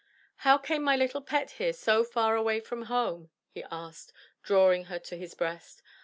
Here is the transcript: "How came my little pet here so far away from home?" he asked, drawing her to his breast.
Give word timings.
"How 0.37 0.57
came 0.57 0.81
my 0.81 0.95
little 0.95 1.21
pet 1.21 1.51
here 1.51 1.73
so 1.73 2.03
far 2.03 2.35
away 2.35 2.59
from 2.59 2.85
home?" 2.89 3.29
he 3.51 3.63
asked, 3.69 4.11
drawing 4.41 4.85
her 4.85 4.97
to 4.97 5.15
his 5.15 5.35
breast. 5.35 5.83